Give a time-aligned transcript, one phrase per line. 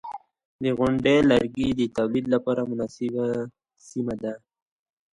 [0.77, 3.25] •غونډۍ د لرګیو د تولید لپاره مناسبه
[3.87, 4.33] سیمه ده.